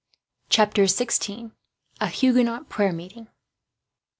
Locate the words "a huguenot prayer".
1.99-2.91